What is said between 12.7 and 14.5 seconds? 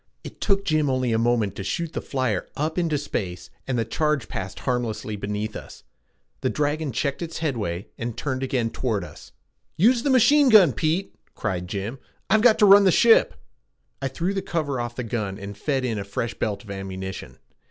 the ship." I threw the